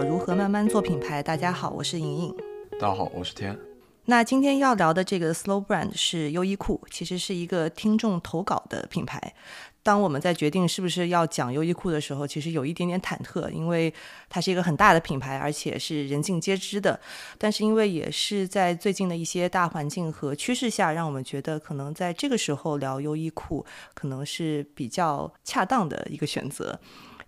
[0.00, 1.22] 如何慢慢做品牌。
[1.22, 2.34] 大家好，我是莹莹。
[2.80, 3.58] 大家好，我是天。
[4.08, 9.34] 那今天要聊的这个 Slow Brand 是优衣库，其实是一个听众投稿的品牌。
[9.82, 13.92] 当我们在决定是不是要讲优衣库的时候，其实有一点点忐忑，因为
[14.28, 16.98] 它是一个很大的品牌，而且是人尽皆知的。
[17.38, 26.78] 但是因为也是在最近的一些大环境和趋势下，让我们觉得可能在这个时候聊优衣库，可能是比较恰当的一个选择。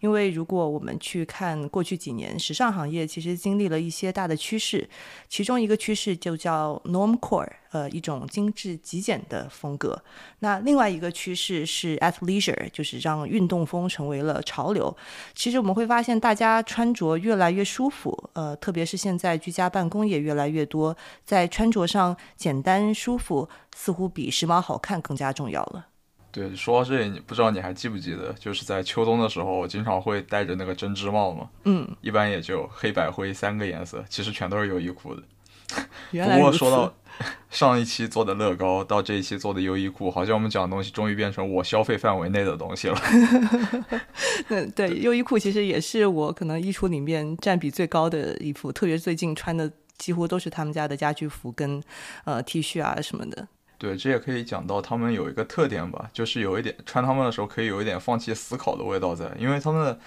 [0.01, 4.89] 因为如果我们去看过去几年，时尚行业其实经历了一些大的趋势，
[5.29, 10.01] 其中一个趋势就叫 normcore，呃，一种精致极简的风格。
[10.39, 14.97] 那另外一个趋势是 athleisure，就是让运动风成为了潮流。
[15.35, 25.88] 其实我们会发现，大家穿着越来越舒服，呃，特别是现在居家办公也越来越多，在穿着上简单舒服，似乎比时髦好看更加重要了。
[26.31, 31.49] 对，说到这里，你不知道你还记不记得，就是在秋冬的时候，我经常会戴着那个针织帽嘛。
[31.65, 35.23] 嗯，一般也就黑白灰三个颜色，其实全都是优衣库的。
[36.11, 36.95] 不过说到
[37.51, 42.99] 上一期做的乐高，到这一期做的优衣库，好像我们讲的东西终于变成我消费范围内的东西了。
[44.49, 51.83] 嗯，对，优衣库其实也是我可能衣橱里面占比最高的衣服，特别是最近穿的几乎都是他们家的家居服跟
[52.25, 53.47] 呃 T 恤啊什么的。
[53.79, 59.99] 对，这也可以讲到他们有一个特点吧，就是有一点穿他们的时候可以有一点放弃思考的味道在，因为他们的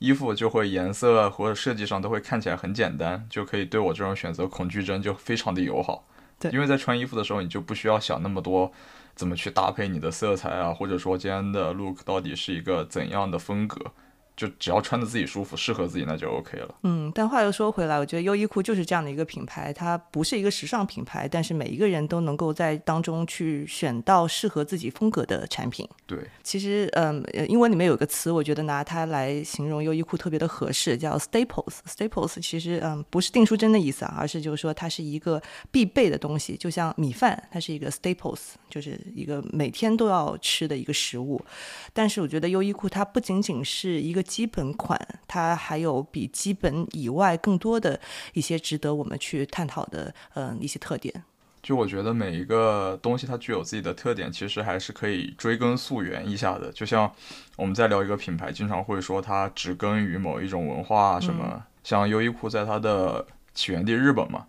[0.00, 6.04] 衣服就会颜色或者设计上都会看起来很简单，就可以对我这种选择恐惧症就非常的友好。
[6.40, 8.72] 对因为在穿衣服的时候，你就不需要想那么多
[9.14, 13.80] 怎么去搭配你的色彩啊，或者说今天的 look 到底是一个怎样的风格，
[14.36, 16.74] 就只要穿的自己舒服，适合自己那就 OK 了。
[16.82, 25.88] 嗯，但话又说回来，我觉得优衣库就是这样的一个品牌，它不是一个时尚品牌，但是每一个人都能够在当中去选到适合自己风格的产品。
[26.06, 31.74] 对，其实，嗯，呃英文里面有个词，我觉得拿它来形容优衣库特别的合适，叫 staples。
[31.86, 41.40] staples 其实，嗯，不是订书针的意思啊，而是就是说它是一个必备的东西，就像米饭，它是一个 staples，就是一个每天都要吃的一个食物。
[41.92, 48.00] 但是我觉得优衣库它不仅仅是一个基本款，它还有比基本以外更多的
[48.32, 51.22] 一些值得我们去探讨的，嗯，一些特点。
[51.62, 56.72] 就我觉得每一个东西它具有自己的特点，其实还是可以追根溯源一下的。
[56.72, 57.12] 就像
[57.56, 61.62] 我们在聊一个品牌，经常会说它植根于某一种文化啊什么。
[61.84, 63.24] 像优衣库在它的
[63.54, 64.46] 起源地日本嘛，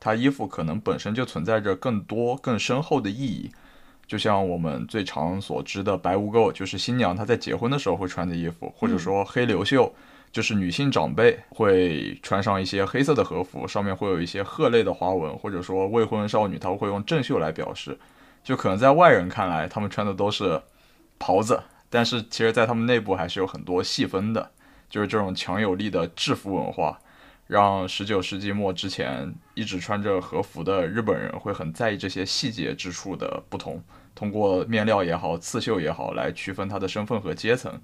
[0.00, 3.50] 它衣服可能本身就存在着更多更深厚的意义。
[4.06, 9.92] 就像我们最常所知的白无垢，就是新娘她在结婚的时候会穿的衣服，或者说黑流袖。
[10.32, 17.96] 就是女性长辈会穿上一些黑色的和服，上面会有一些鹤类的花纹，或者说未婚少女她会用正袖来表示。
[18.42, 20.60] 就可能在外人看来，他们穿的都是
[21.20, 24.50] 袍子，但是其实在他们内部还是有很多细分的。
[24.90, 26.98] 就是这种强有力的制服文化，
[27.46, 33.82] 让十九世纪末之前一直穿着和服的日本人会很在意这些细节之处的不同，
[34.14, 37.80] 通过面料也好、刺绣也好来区分他的身份和阶层。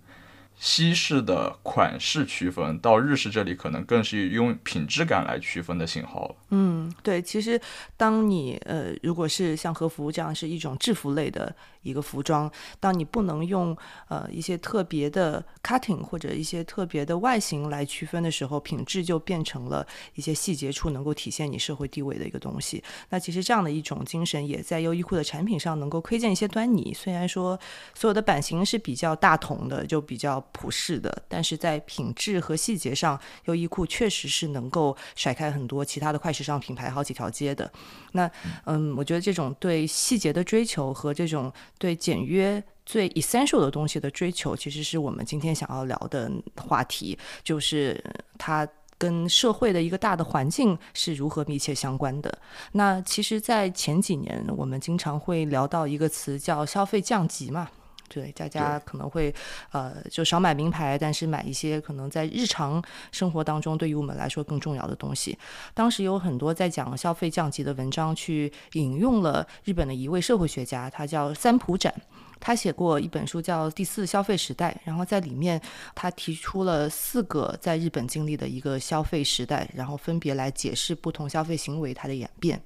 [0.56, 6.34] 西式的款式区分到日式这里，可能更是用品质感来区分的信号了。
[6.50, 7.58] 嗯，对，其实
[7.96, 13.76] 当你呃，如果是像和服这样是一种制服类的一个服装，当你不能用
[14.08, 22.82] 呃一些特别的 cutting 或者一些特别的外形来区分的时候，品质就变成了一些细节处能够体现你社会地位的一个东西。
[23.08, 26.92] 那其实这样的一种精神也在优衣库的产品上能够窥见一些端倪。
[26.92, 27.58] 虽然说
[27.94, 37.70] 所有的版型是比较大同的，就比较普适的，但是在品质和细节上，优衣库确实是能够甩开很多其他的快时尚品牌好几条街的。
[38.12, 38.30] 那
[38.66, 42.62] 嗯，我觉得这种对细节的追求和这种对简约。
[42.86, 48.02] 最 essential 的东西的追求，其实是我们今天想要聊的话题，就是
[48.36, 48.66] 它
[48.98, 52.36] 跟社会的一个大的环境是如何密切相关的。
[52.72, 57.70] 那其实，在前几年，我们经常会聊到一个词叫消费降级嘛。
[58.10, 59.32] 对，大家可能会
[59.70, 65.38] 呃就少买名牌，但是买一些可能在日常生活当中对于我们来说更重要的东西。
[65.72, 71.94] 当时有很多在讲消费降级的文章，去引用了日本的一位社会学家，他叫三浦展。
[72.42, 75.60] 他写过一本书叫《第四消费时代》，然后在里面
[75.94, 82.60] 他提出了四个在日本经历的一个消费时代，然后分别来解释不同消费行为它的演变。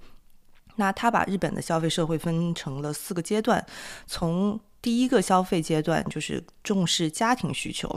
[0.77, 3.65] 那他把日本的消费社会分成了四个阶段，
[4.07, 7.89] 从第一个消费阶段就是重视家庭需求，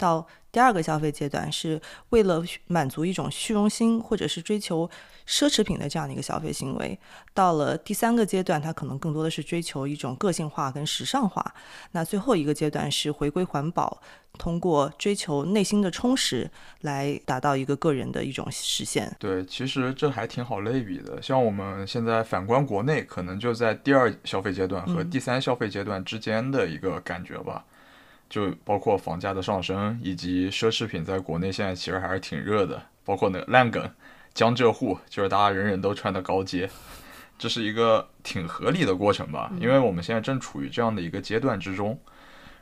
[0.00, 4.90] 到第二个消费阶段是为了满足一种虚荣心或者是追求。
[5.26, 6.98] 奢侈品的这样的一个消费行为，
[7.32, 11.54] 到了第三个阶段，它可能更多的是追求一种个性化跟时尚化。
[11.92, 14.02] 那最后一个阶段是回归环保，
[14.38, 16.50] 通过追求内心的充实
[16.80, 19.14] 来达到一个个人的一种实现。
[19.20, 21.22] 对，其实这还挺好类比的。
[21.22, 27.64] 像我们现在反观国内，可能就在第二消费阶段和第三消费阶段之间的一个感觉吧。
[28.30, 33.90] 就包括房价的上升，以及奢侈品在国内现在其实还是挺热的，包括那个烂梗。
[34.32, 36.70] 江浙沪就是大家人人都穿的高阶，
[37.36, 39.50] 这是一个挺合理的过程吧？
[39.60, 41.98] 因为我们现在正处于这样的一个阶段之中，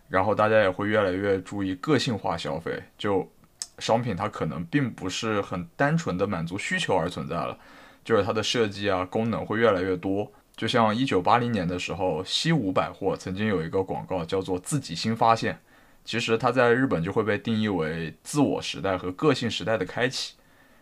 [0.08, 3.30] 然后大家也会越来越注意个性化消费，就
[3.78, 7.56] 商品它可能并不是很单纯的满足需求而存在了，
[8.02, 10.32] 就是它的设计啊功能会越来越多。
[10.58, 15.60] 就像一九八零年的时候，西武百货曾经有一个广告叫做“自己新发现”，
[16.04, 20.34] 其实它在日本就会被定义为自我时代和个性时代的开启。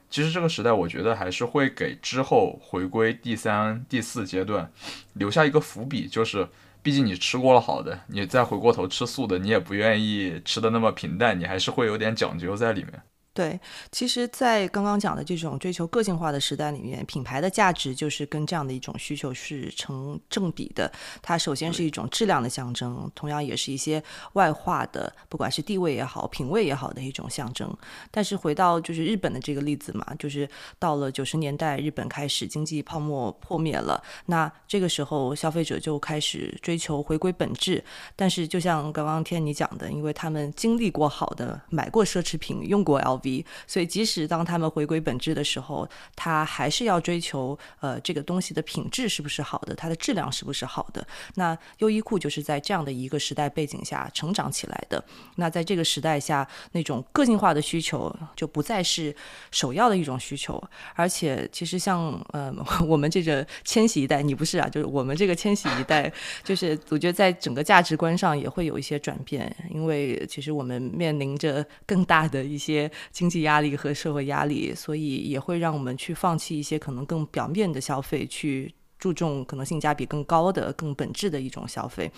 [0.08, 4.72] 其实这个时代，我觉得还是会给之后回归第三、第四阶段
[5.12, 6.48] 留下一个伏笔，就是
[6.82, 13.02] 毕竟你吃过了好的，你再回过头吃素的，你也不愿意吃的那么平淡，你还是会有点讲究在里面。
[13.36, 13.60] 对，
[13.92, 20.90] 其实，在刚刚讲的这种追求个性化的时代里面，品牌的价值就是跟这样的一种需求是成正比的。
[21.20, 24.02] 它首先是一种质量的象征，同样也是一些
[24.32, 27.70] 外化的，不管是地位也好、品味也好的一种象征。
[28.10, 30.48] 但是回到就是日本的这个例子嘛，就是
[30.78, 37.84] 到了九十年代，日本开始经济泡沫破灭了，那这个时候消费者就开始追求回归本质。
[38.16, 43.25] 但是就像刚刚天你讲的，因为他们经历过好的，买过奢侈品，用过 LV。
[43.66, 51.06] 所以，即使当他们回归本质的时候，他还是要追求呃这个东西的品质是不是好的，它的质量是不是好的。
[51.34, 55.02] 那优衣库就是在这样的一个时代背景下成长起来的。
[55.36, 59.14] 那在这个时代下，那种个性化的需求就不再是
[59.50, 60.62] 首要的一种需求。
[60.94, 62.54] 而且，其实像呃
[62.86, 64.68] 我们这个千禧一代，你不是啊？
[64.68, 66.12] 就是我们这个千禧一代，
[66.44, 72.90] 就是我觉得在整个价值观上也会有一些转变，因为其实我们面临着更大的一些。
[73.16, 82.12] 经济压力和社会压力，所以也会让我们去放弃一些可能更表面的消费，去注重可能性价比更高的、更本质的一种消费。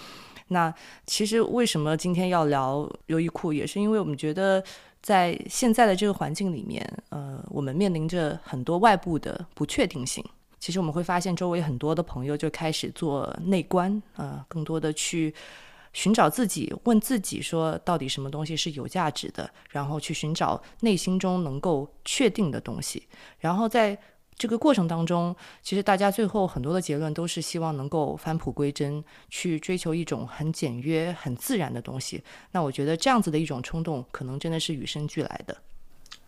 [0.49, 0.75] 那
[1.07, 4.61] 其实为什么今天要聊优衣库，也是因为我们觉得
[5.01, 10.25] 在现在的这个环境里面，呃，我们面临着很多外部的不确定性。
[10.59, 15.33] 其实我们会发现，周围很多的朋友就开始做内观，呃，更多的去。
[15.99, 19.51] 寻找自己，问自己说，到底什么东西是有价值的？
[19.71, 23.09] 然后去寻找内心中能够确定的东西。
[23.41, 23.99] 然后在
[24.37, 32.23] 这个过程当中，其实大家最后很多的结论都是希望能够返璞归真，去追求一种很简约、很自然的东西。
[32.53, 35.57] 那我觉得这样子的一种冲动，可能真的是与生俱来的。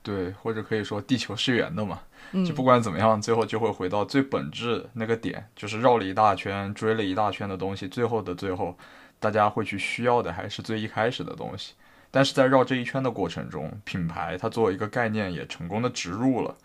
[0.03, 2.01] 对，或者可以说地球是圆的嘛。
[2.45, 8.77] 就不管怎么样，最后就会回到最本质那个点，就是绕了一大圈，追了一大圈的东西，最后的最后。
[9.21, 11.75] 大家会去需要的还是最一开始的东西，
[12.11, 16.57] 但是在绕这一圈的过程中，品牌它作为一个概念也成功的植入了，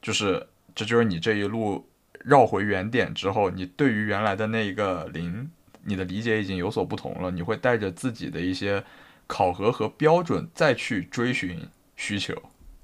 [0.00, 1.86] 就是这就是你这一路
[2.24, 5.50] 绕回原点之后，你对于原来的那一个零，
[5.82, 8.82] 你的理解已经有所不同了，你会带着自己的一些
[9.26, 11.60] 考核和标准再去追寻
[11.96, 12.34] 需求，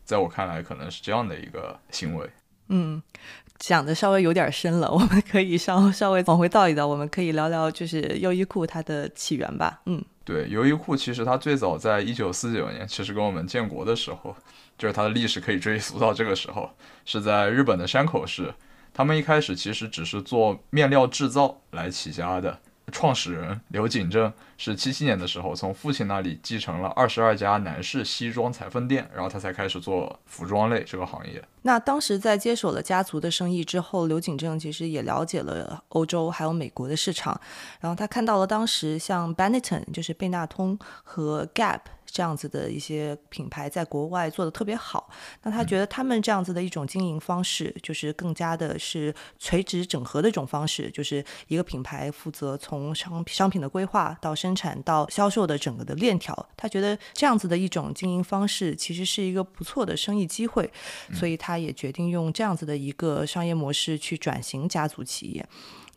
[0.05, 2.29] 在我看来可能是这样的一个行为。
[2.69, 3.01] 嗯。
[3.59, 9.81] 讲的稍微有点深了， 我们可以稍稍微往回倒一倒，我们可以聊聊就是优衣库它的起源吧。
[9.87, 14.35] 嗯，对，优衣库其实它最早在一九四九年，其实跟我们建国的时候，
[14.77, 16.71] 就是它的历史可以追溯到这个时候，
[17.05, 18.53] 是在日本的山口市。
[18.95, 22.59] 他们一开始其实只是做面料制造来起家的。
[22.91, 31.43] 创始人刘景正是七七年的时候从父亲那里继承了二十二家男士西装裁缝店，然后他才开始做服装类这个行业。
[31.63, 37.41] 那当时在接手了家族的生意之后，刘景正其实也了解了欧洲还有美国的市场，
[37.81, 41.81] 然后他看到了当时像 Benetton 就是贝纳通和 Gap
[42.13, 45.09] 这样子的一些品牌在国外做的特别好，
[45.43, 60.71] 那他觉得他们这样子的一种经营方式，就是更加的是垂直整合的一种方式，就是一个品牌负责从商商品的规划到生产到销售的整个的链条，他觉得这样子的一种经营方式其实是一个不错的生意机会，
[61.15, 65.49] 所以他也决定用这样子的一个商业模式去转型家族企业。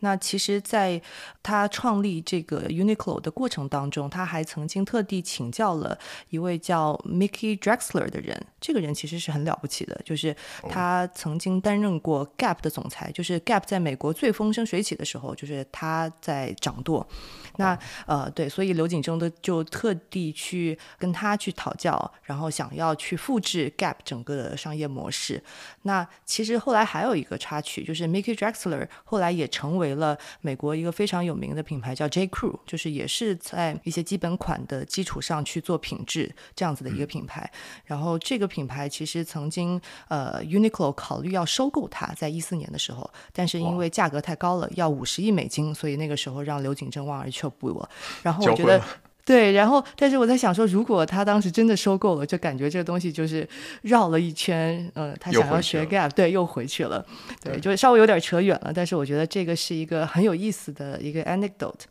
[0.06, 1.02] 那其实，在
[1.42, 5.98] 他创立这个 Uniqlo 的过程当中，他还曾经特地请教了
[6.28, 8.40] 一位叫 Mickey Drexler 的人。
[8.60, 10.34] 这个人其实是很了不起的，就是
[10.68, 17.04] 他曾经担任过 Gap 的总裁，就是 Gap 在美国最风生水起的时候，就是他在掌舵。
[17.58, 25.42] 那呃，对，所以刘景正的就特地去跟他去讨教，然后想要去复制 Gap 整个的商业模式。
[25.82, 37.50] 那其实后来还有一个插曲，就是 Mickey Drexler 后来也成为了美国一个非常有名的品牌，叫 J Crew，就是也是在一些基本款的基础上去做品质这样子的一个品牌。
[37.86, 47.46] 然后这个品牌其实曾经呃 Uniqlo 考虑要收购它，在一四年的时候，但是因为价格太高了，要五十亿美金，所以那个时候让刘景正望而却。
[47.58, 47.88] 步我，
[48.24, 48.82] 然后我觉得
[49.26, 53.46] 对，然后但是我在想说，如果他当时真的收购了，就感觉这个东西就是
[53.82, 57.04] 绕了一圈，嗯，他想要学 Gap，对，又回去了，
[57.42, 58.72] 对，就稍微有点扯远了。
[58.72, 61.84] 但是我觉得这个是一个很有意思的一个 anecdote。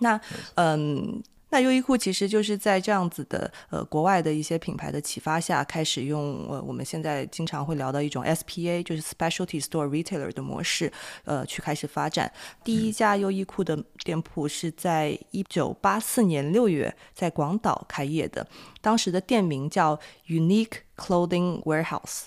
[0.00, 0.20] 那
[0.54, 1.22] 嗯。
[1.50, 10.92] 那优衣库其实就是在这样子的呃国外的一些品牌的启发下，开始用呃我们现在经常会聊到一种 SPA，就是 Specialty Store Retailer 的模式，
[11.24, 12.30] 呃去开始发展。
[12.62, 18.46] 第一家优衣库的店铺是在一九八四年六月在广岛开业的，
[18.82, 22.24] 当时的店名叫 Unique Clothing Warehouse。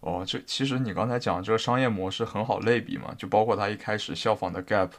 [0.00, 4.90] 哦，这其实你刚才讲这个商业模式很好类比嘛，就包括它一开始效仿的 Gap。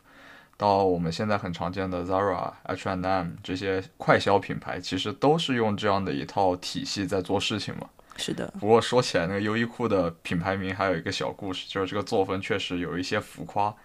[0.63, 7.89] 到我们现在很常见的 Zara、H&M 这些快消品牌，其实都是用这样的一套体系在做事情嘛。
[8.15, 8.47] 是的。
[8.61, 13.75] 不过说起来，那个优衣库的品牌名还有一个小故事，就是这个作风确实有一些浮夸，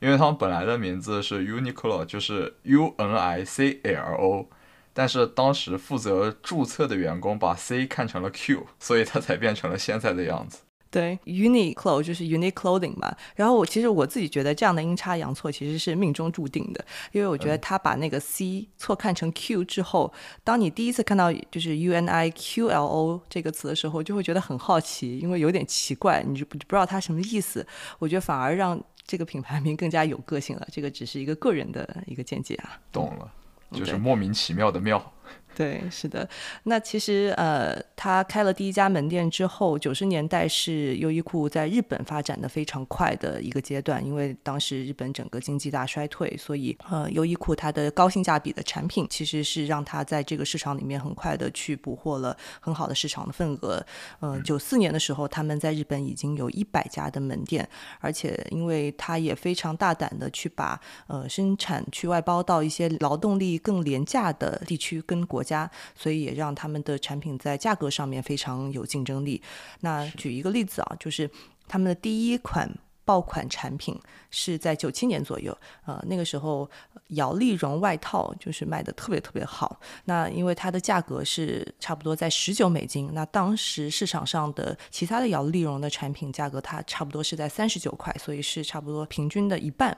[0.00, 4.48] 因为他们本来的名字是 Uniqlo，就是 U N I C L O，
[4.92, 10.62] 但是当时负责注册的员工把 C 看成了 Q，所以它才变成了现在的样子。
[10.94, 13.12] 对，Uniqlo 就是 Unique Clothing 嘛。
[13.34, 20.12] 然后我其实我自己觉得这样的阴差阳错其实是命中注定的，因为我觉得他把那个 C 错看成 Q 之后，
[20.44, 27.66] 当你第一次看到就是 U N I Q L O 这个词的时候，就会觉得很好奇，因为有点奇怪，你就不不知道它什么意思。
[27.98, 30.68] 我觉得反而让这个品牌名更加有个性了。
[30.70, 32.78] 这个只是一个个人的一个见解啊。
[32.92, 33.28] 懂了，
[33.72, 35.12] 就是莫名其妙的妙。
[35.54, 36.28] 对，是的。
[36.64, 44.04] 那其实，呃，他开了第一家门店之后，九十年代是优衣库在日本发展的非常快的一个阶段。
[44.04, 53.80] 因为当时日本整个经济大衰退，所以，呃，优衣库它的高性价比的产品，其实是让它在这个市场里面很快的去捕获了很好的市场的份额。
[54.18, 57.68] 呃，九四年的时候，他们在日本已经有一百家的门店，
[58.00, 65.43] 而且，因为他也非常大胆的去把呃生产去外包到一些劳动力更廉价的地区跟国。
[65.44, 69.40] 家，所以也让他们的产品在价格上面非常有竞争力。
[69.80, 71.30] 那举一个例子啊，就是
[71.68, 72.68] 他们的第一款
[73.04, 73.94] 爆款产品
[74.30, 76.68] 是在九七年左右，呃，那个时候
[77.08, 79.78] 摇粒绒外套就是卖的特别特别好。
[80.06, 89.94] 那因为它的价格是差不多在十九美金，那当时市场上的其他的摇粒绒的产品价格它差不多是在三十九块，所以是差不多平均的一半。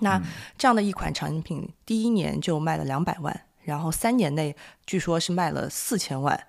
[0.00, 0.22] 那
[0.58, 3.46] 这样的一款产品，第一年就卖了两百万。
[3.66, 4.56] 然后三年内，
[4.86, 6.46] 据说是卖了四千万，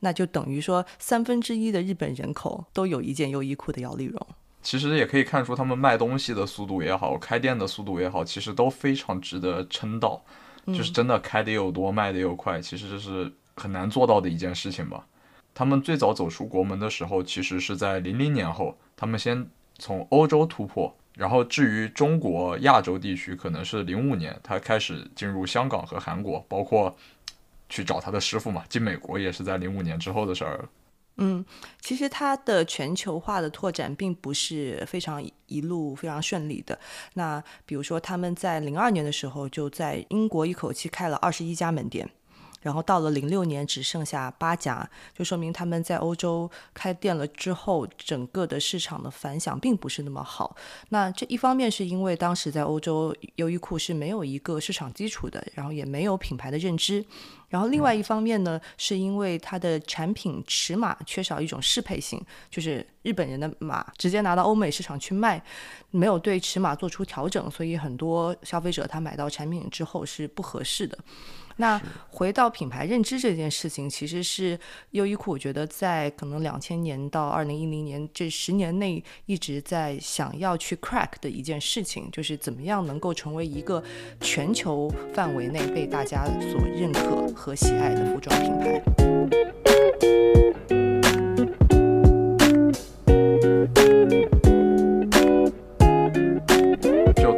[0.00, 4.26] 那就等于说三分之一的日本人口都有一件优衣库的摇粒绒。
[4.62, 10.22] 其实也可以看出，他们卖东西的速度也好，开店的速度也好，其实都非常值得称道。
[10.68, 15.04] 就是真的开的又多，卖的又快，其实这是很难做到的一件事情吧。
[15.52, 19.44] 他们最早走出国门的时候，其实是在零零年后，他们先
[19.78, 20.96] 从欧洲突破。
[21.14, 26.96] 然后至于中国亚洲地区，可能是零五年他开始进入香港和韩国，包括
[27.68, 28.64] 去找他的师傅嘛。
[28.68, 30.68] 进美国也是在零五年之后的事儿。
[31.18, 31.44] 嗯，
[31.78, 36.78] 其实它的全球化的拓展并不是非常一路非常顺利的。
[37.12, 42.08] 那比如说他们在零二年的时候就在英国一口气开了二十一家门店。
[42.62, 50.56] 然后到了零六年，只剩下八家，就说明他们在欧洲开店了之后，整个的市场的反响并不是那么好。
[50.88, 57.04] 那这一方面是因为当时在欧洲，优衣库是没有一个市场基础的，然后也没有品牌的认知。
[57.48, 62.18] 然后另外一方面呢，是因为它的产品尺码缺少一种适配性，
[62.50, 65.42] 就是日本人的码直接拿到欧美市场去卖，
[65.90, 70.96] 没有对尺码做出调整，所以很多消费者他买到产品之后是不合适的。
[71.56, 71.78] 那
[72.08, 74.58] 回到品牌认知这件事情，其实是
[74.92, 83.84] 优衣库，我觉得在可能两千年到二零一零年这十年内一直在想要去 crack 的一件事情，就是怎么样能够成为一个
[84.18, 88.82] 全球范围内被大家所认可和喜爱的服装品牌。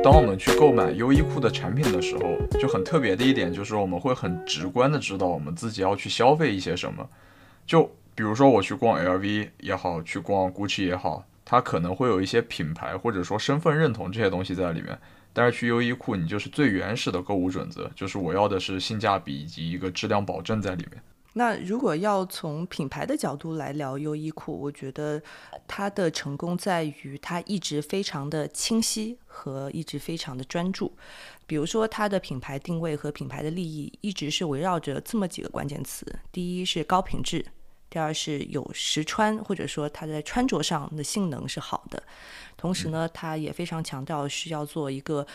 [0.05, 7.09] 当我们去购买优衣库的产品的时候，就很特别的一点就是我们会很直观的知道我们自己要去消费一些什么。
[7.67, 7.85] 就
[8.15, 14.99] 比如说我去逛 LV 也好，去逛 GUCCI 也好，它可能会有一些品牌或者说身份认同这些东西在里面。
[15.33, 21.03] 但是去优衣库，你就是最原始的购物准则，就是我要的是性价比以及一个质量保证在里面。
[21.37, 25.21] 那如果要从品牌的角度来聊优衣库，我觉得
[25.67, 30.97] 它的成功在于它一直非常的清晰和一直非常的专注。
[31.45, 37.45] 比如说，它的品牌定位和品牌的利益一直是围绕着这么几个关键词：第一是高品质，
[37.91, 42.01] 第二是有实穿，或者说它在穿着上的性能是好的。
[42.57, 45.27] 同时呢，它也非常强调是要做一个。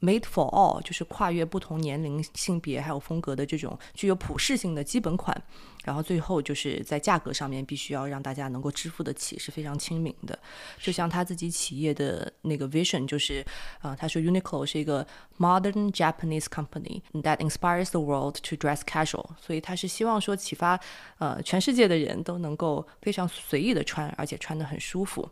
[0.00, 5.36] Made for all 就是跨越不同年龄、性别还有风格的这种具有普适性的基本款，
[5.84, 10.38] 然后最后就是在价格上面必须要让大家能够支付得起，是非常亲民的。
[10.78, 13.44] 就像他自己企业的那个 vision，就是
[13.80, 15.06] 啊，他说 Uniqlo 是一个
[15.38, 20.80] modern Japanese company that inspires the world to dress casual，所以他是希望说启发
[21.18, 25.28] 呃全世界的人都能够非常随意的穿，而且穿得很舒服。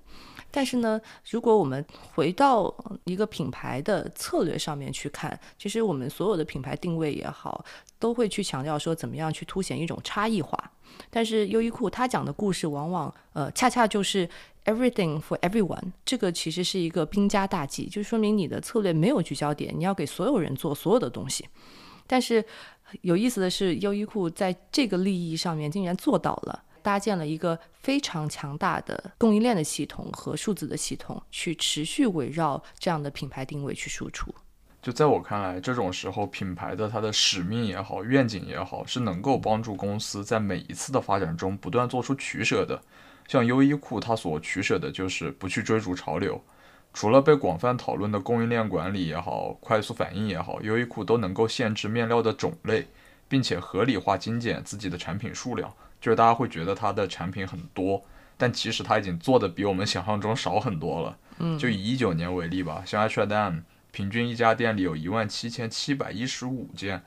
[0.51, 1.01] 但是呢，
[1.31, 2.75] 如果我们回到
[3.05, 7.65] 一个品牌的策略上面去看，其实我们所有的品牌定位也好，
[7.99, 10.59] 都会去强调说怎么样去凸显一种差异化。
[11.11, 14.29] 但是优衣库它讲的故事往往呃恰恰就是
[14.65, 21.47] everything for everyone，这个其实是一个兵家大忌，就说明你的策略没有聚焦点，你要给所有人做所有的东西。
[22.07, 22.43] 但是
[23.03, 26.65] 有意思的是，优衣库在这个利益上面竟然做到了。
[26.83, 34.35] 搭建了一个非常强大的供应链的系统和数字的系统，去持续围绕这样的品牌定位去输出。
[34.81, 42.81] 就在我看来，这种时候品牌的它的使命也好，愿景也好，是能够帮助公司在每一次的发展中不断做出取舍的。
[43.27, 46.41] 像优衣库，它所取舍的就是不去追逐潮流。
[46.95, 52.87] 除了被广泛讨论的供应链管理也好，快速反应也好，优衣库都能够限制面料的种类，
[53.29, 55.71] 并且合理化精简自己的产品数量。
[56.01, 58.03] 就是大家会觉得它的产品很多，
[58.37, 61.17] 但其实它已经做的比我们想象中少很多了。
[61.39, 67.03] 嗯，就以一九年为例吧，像 H&M 平均一家店里有一万七千七百一十五件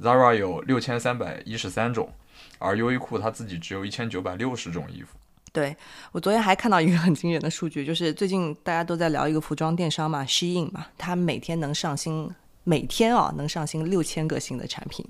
[0.00, 2.12] ，Zara 有六千三百一十三种，
[2.58, 5.16] 而优衣库它自己只有一千九百六十种衣服。
[5.52, 5.76] 对
[6.10, 12.28] 我昨天还看到一个很惊人的数据，就是最近大家都在聊一个服装电商嘛，Shein 嘛，它每天能上新，
[12.64, 15.06] 每天啊能上新六千个新的产品。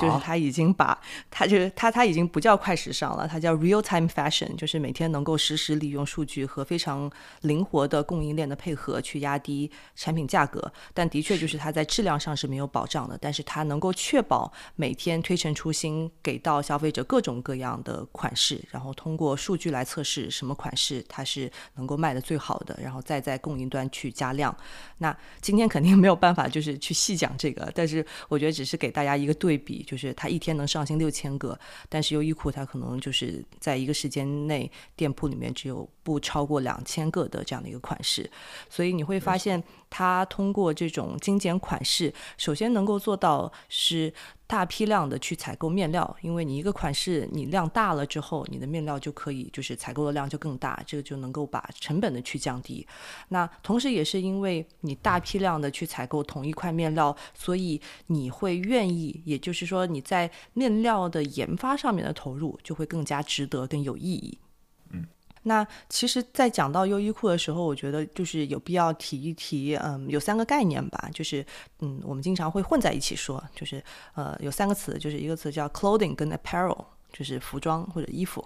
[0.00, 0.98] 就是他已经把，
[1.30, 7.08] 他就是他他已经不叫快时尚了，他叫 real time fashion，就是每天能够实时利用数据和非常
[7.42, 10.72] 灵活的供应链的配合去压低产品价格。
[10.92, 24.52] 但的确就是它在质量上是没有保障的，但是它能够确保每天推陈出新，给到消费者各种各样的款式，然后通过数据来测试什么款式它是能够卖的最好的，然后再在供应端去加量。
[24.98, 29.75] 那今天肯定没有办法就是去细讲这个，但是我觉得只是给大家一个对比。
[29.82, 31.58] 就是它一天能上新六千个，
[31.88, 38.30] 但是优衣库它可能就是在一个时间内店铺里面只有不超过两千个的这样的一个款式，
[38.70, 44.12] 所以你会发现它通过这种精简款式，首先能够做到是。
[44.48, 52.86] 大批量的去采购面料，因为你一个款式你量大了之后，你的面料就可以就是采购的量就更大，这个就能够把成本的去降低。
[53.30, 64.38] 那同时也是因为你大批量的去采购同一块面料，所以你会愿意，也就是说你在面料的研发上面的投入就会更加值得、更有意义。
[65.48, 71.46] 那其实，在讲到优衣库的时候，我觉得就是有必要提一提，嗯，有三个概念吧，就是
[71.78, 73.80] 嗯，我们经常会混在一起说，就是
[74.14, 78.44] 呃，有三个词，就是一个词叫 clothing 跟 apparel，就是服装或者衣服，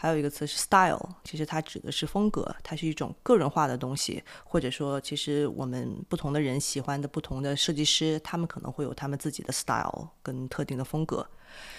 [0.00, 11.28] 还有一个词是 style，其实它指的是风格，它是一种个人化的东西，或者说，其实我们不同的人喜欢的不同的设计师，他们可能会有他们自己的 style 跟特定的风格。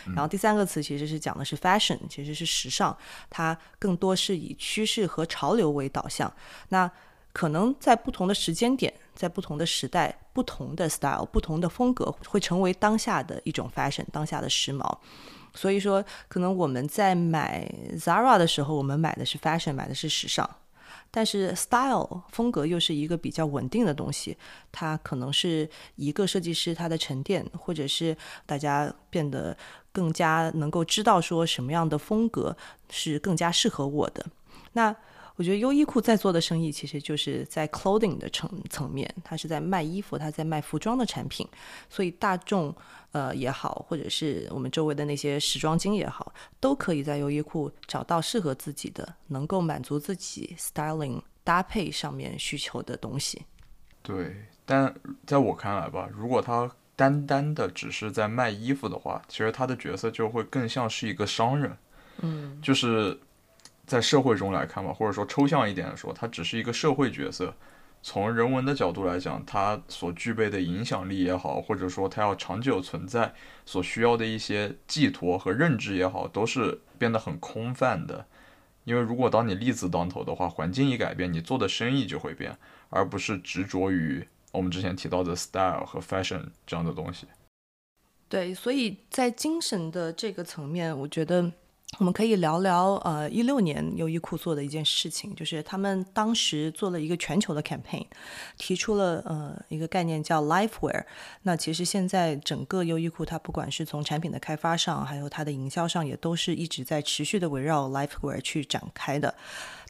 [0.08, 2.94] 然后第三个词其实是讲的是 fashion，其实是时尚，
[3.30, 6.30] 它更多是以趋势和潮流为导向。
[6.68, 6.92] 那
[7.32, 14.98] 可能在不同的时间点，在不同的时代，不同的 style，不同的风格，会成为当下的一种 fashion，当下的时髦。
[15.54, 20.50] 所以说，可能我们在买 Zara 的时候，我们买的是 fashion，买的是时尚。
[21.12, 24.38] 但是 style 风格又是一个比较稳定的东西，
[24.72, 29.58] 它可能是一个设计师他的沉淀，或者是大家变得
[29.92, 32.56] 更加能够知道说什么样的风格
[32.92, 34.24] 是更加适合我的。
[34.74, 34.96] 那
[35.36, 41.48] 我觉得优衣库在做的生意，其实就是在 clothing 的层层面，它是在卖衣服，它在卖服装的产品，
[41.90, 42.76] 所以大众
[43.12, 53.46] 呃也好，或者是我们周围的那些时装精也好，都可以在优衣库找到适合自己的，能够满足自己 styling 搭配上面需求的东西。
[54.02, 54.94] 对，但
[55.26, 61.78] 在我看来吧，如果他单单的只是在卖衣服的话，其实他的角色就会更像是一个商人，
[62.22, 63.20] 嗯，就是。
[63.90, 67.52] 在社会中来看吧，或者说抽象一点的说，他只是一个社会角色。
[68.02, 73.34] 从人文的角度来讲，它所具备的影响力也好，或者说它要长久存在
[73.66, 78.26] 所需要的一些寄托和认知也好，都是变得很空泛的。
[78.86, 82.58] 因为如果当你利字当头的话，环境一改变，你做的生意就会变，
[82.90, 87.28] 而不是执着于我们之前提到的 style 和 fashion 这样的东西。
[88.30, 91.52] 对，所以在精神的这个层面，我觉得。
[91.98, 98.06] 我们可以聊聊，呃，一六年优衣库做的一件事情，就是他们当时做了一个全球的 campaign，
[98.58, 101.04] 提出了呃一个概念叫 lifewear。
[101.42, 109.36] 那其实现在整个优衣库，它不管是从产品的开发上，还有它的营销上，也都是一直在持续的围绕 lifewear 去展开的。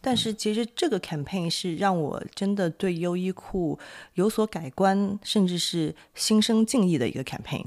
[0.02, 3.78] 但是其实这个 campaign 是让我真的对优衣库
[4.16, 7.66] 有所改观，甚至是心生敬意的一个 campaign。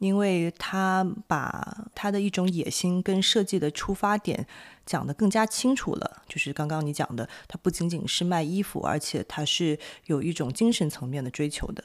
[0.00, 4.46] 因为他把他的一种野心跟设计的出发点
[4.84, 11.82] 讲得更加清楚了，就是刚刚你讲的，它不仅仅是卖衣服，而且它是有一种精神层面的追求的。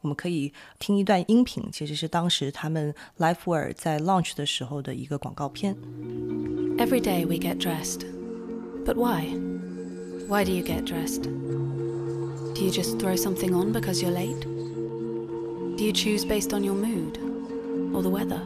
[0.00, 5.76] 我们可以听一段音频，其实是当时他们 Lifewear 在 launch 的时候的一个广告片。
[6.78, 8.06] Every day we get dressed,
[8.86, 9.26] but why?
[10.26, 11.24] Why do you get dressed?
[11.24, 14.40] Do you just throw something on because you're late?
[15.76, 17.18] Do you choose based on your mood?
[17.93, 18.41] Or the weather.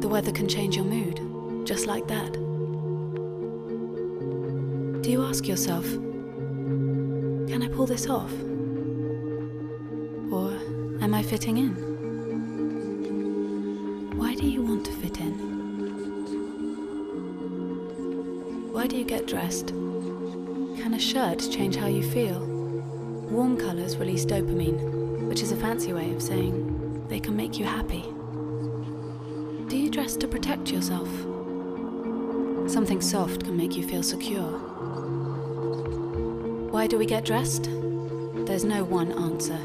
[0.00, 2.32] The weather can change your mood, just like that.
[5.02, 8.32] Do you ask yourself, can I pull this off?
[10.30, 10.52] Or
[11.02, 11.74] am I fitting in?
[14.18, 15.32] Why do you want to fit in?
[18.72, 19.68] Why do you get dressed?
[19.68, 22.40] Can a shirt change how you feel?
[23.30, 26.73] Warm colours release dopamine, which is a fancy way of saying
[27.08, 28.02] they can make you happy.
[29.68, 31.08] Do you dress to protect yourself?
[32.70, 34.58] Something soft can make you feel secure.
[36.70, 37.64] Why do we get dressed?
[38.46, 39.58] There's no one answer.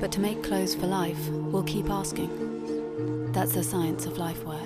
[0.00, 3.32] But to make clothes for life, we'll keep asking.
[3.32, 4.59] That's the science of life wear.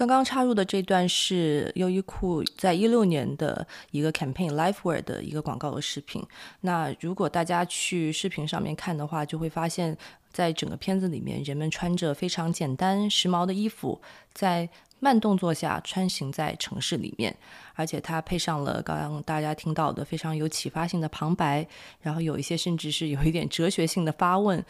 [0.00, 6.24] 刚刚插入的这段是优衣库在一六年的一个 campaign Lifewear 的一个广告的视频。
[6.62, 9.94] 那如果大家去视频上面看的话，就会发现，
[10.32, 14.00] 在整个片子里面，人们穿着非常简单时髦的衣服，
[14.32, 14.66] 在
[15.00, 17.36] 慢动作下穿行在城市里面，
[17.74, 21.66] 而且它配上了刚刚大家听到的非常有启发性的旁白，
[22.00, 24.64] 然后有一些甚至是有一点哲学性的发问。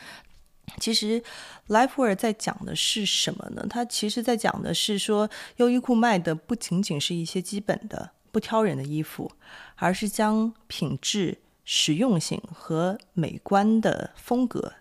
[0.78, 1.22] 其实
[1.68, 3.66] ，Lifewear 在讲的是什么呢？
[3.68, 9.30] 它其实在讲的是说，优衣库卖的不仅仅是一些基本的、不挑人的衣服，
[9.76, 14.72] 而是将品质、实用性和美观的风格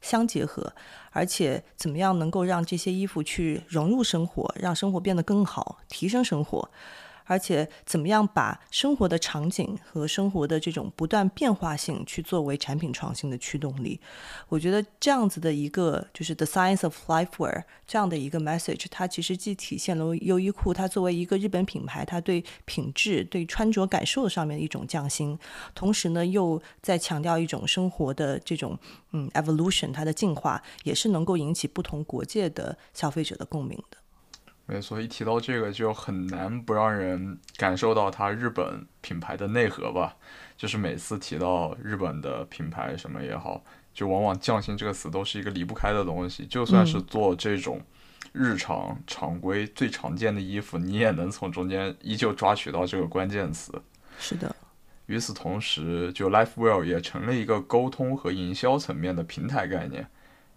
[0.00, 0.72] 相结合，
[1.10, 6.70] 而且怎么样能够让这些衣服去融入生活，让生活变得更好，提升生活。
[7.26, 14.00] 而且，怎么样把生活的场景和生活的这种不断变化性去作为产品创新的驱动力？
[14.48, 25.38] 我觉得这样子的一个就是 The Science of Lifewear 这样的一个 message，它其实既体现了优衣库它作为一个日本品牌，它对品质、对穿着感受上面的一种匠心，
[25.74, 28.78] 同时呢，又在强调一种生活的这种
[29.12, 33.98] 嗯 evolution，它的进化，也是能够引起不同国界的消费者的共鸣的。
[34.68, 40.16] 没错，一提到这个就很难不让人感受到它日本品牌的内核吧。
[40.56, 43.62] 就是每次提到日本的品牌什么也好，
[43.94, 46.44] 就往往匠心这个词都是一个离不开的东西。
[46.46, 47.80] 就算是做这种
[48.32, 53.72] 日常常规最常见的衣服，你也能从中间依旧抓取到这个关键词。
[54.18, 54.54] 是的。
[55.06, 60.08] 与此同时，就 Lifewell 也成了一个沟通和营销层面的平台概念，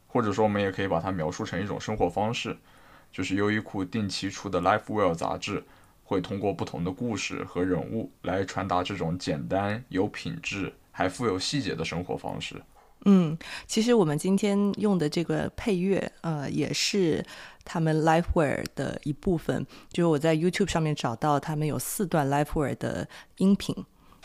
[0.07, 2.57] 或者说我们也可以把它描述成一种生活方式。
[3.11, 5.63] 就是优衣库定期出的《Lifewell》杂志，
[6.03, 12.61] 会通过不同的故事和人物来传达这种简单、有品质还富有细节的生活方式。
[13.05, 17.25] 嗯，其实我们今天用的这个配乐，呃，也是
[17.63, 19.65] 他们 Lifeware 的一部分。
[19.91, 23.73] 就是我在 YouTube 上面找到他们有四段 Lifeware 的音频。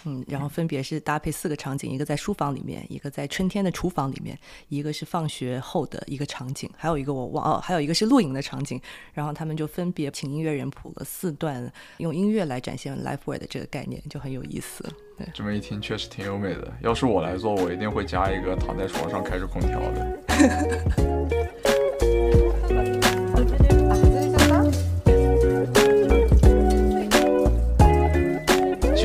[0.04, 4.38] 嗯，然后分别是搭配四个场景，一个在书房里面，一个在春天的厨房里面，
[4.68, 8.80] 一个是放学后的一个场景，还有一个我忘哦，还有一个是露营的场景。
[9.12, 14.84] 然后他们就分别请音乐人谱了四段，用音乐来展现 life word 这个概念，就很有意思。
[15.16, 16.72] 对，这么一听确实挺优美的。
[16.82, 21.64] 要是我来做，我一定会加一个躺在床上开着空调的。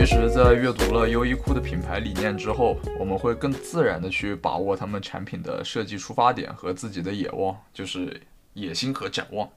[0.10, 8.20] 实，在阅读了优衣库的品牌理念之后，我们会更自然的去把握他们产品的设计出发点和自己的野望，就是
[8.54, 9.48] 野心和展望。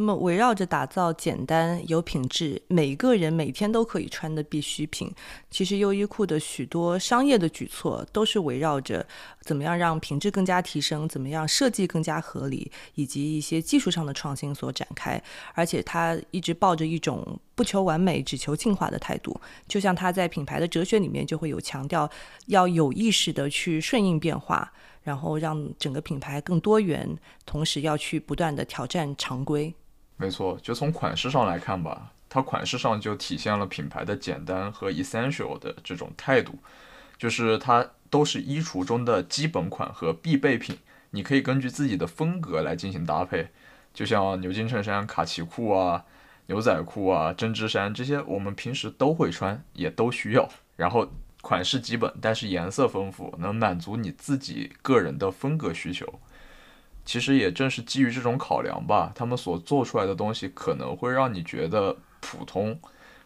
[0.00, 5.12] 那么，围绕着打造简单、有品质、每个人每天都可以穿的必需品，
[5.50, 9.06] 其实优衣库的许多商业的举措都是围绕着
[9.42, 15.22] 怎么样让品质更加提升，怎么样设计更加合理，以及一些技术上的创新所展开。
[15.52, 19.38] 而且，他一直抱着一种不求完美、只求进化的态度。
[19.68, 22.10] 就像他在品牌的哲学里面就会有强调，
[22.46, 27.06] 要有意识的去顺应变化，然后让整个品牌更多元，
[27.44, 29.74] 同时要去不断的挑战常规。
[30.20, 36.58] 没错，就从款式上来看吧，它款式上就体现了品牌的简单和 essential 的这种态度，
[37.16, 40.76] 就是它都是衣橱中的基本款和必备品，
[41.12, 43.48] 你可以根据自己的风格来进行搭配，
[43.94, 46.04] 就像牛津衬衫、卡其裤啊、
[46.48, 50.46] 牛仔裤啊、针织衫这些，我们平时都会穿，也都需要。
[50.76, 56.20] 然后款式基本，但是颜色丰富，能满足你自己个人的风格需求。
[57.04, 62.78] 其实也正是基于这种考量吧，他们所做出来的东西可能会让你觉得普通，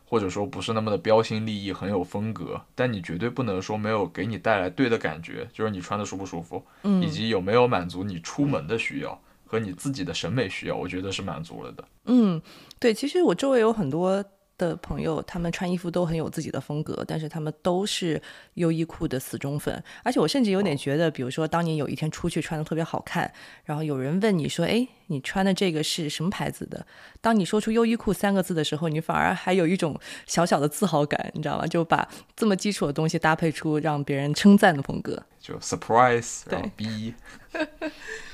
[0.05, 2.61] 或者说不是那么的标新立异，很有风格。
[2.75, 11.85] 但你绝对不能说没有给你带来对的感觉，就是你穿的舒不舒服，嗯，以及有没有满足你出门的需要和你自己的审美需要，我觉得是满足了的。
[12.07, 12.41] 嗯，
[12.79, 14.25] 对，其实我周围有很多。
[14.57, 18.21] 的朋友，他们穿衣服都很有自己的风格，但是他们都是
[18.55, 19.83] 优衣库的死忠粉。
[20.03, 23.33] 而且我甚至有点觉得，比如说，当你有一天出去穿的特别好看，
[23.65, 26.87] 然后有人问你说：“哎，你穿的这个是什么牌子的？”
[27.21, 31.67] 当你说出优衣库三个字的时候，你反而还有一种小小的自豪感，你知道吗？
[31.67, 37.15] 就把这么基础的东西搭配出让别人称赞的风格，就 surprise，然后，B。